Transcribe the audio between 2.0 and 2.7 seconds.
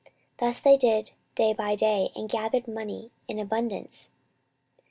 and gathered